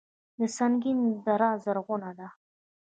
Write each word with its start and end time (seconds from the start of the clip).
د 0.39 0.41
سنګین 0.57 0.99
دره 1.25 1.49
زرغونه 1.63 2.11
ده 2.19 2.27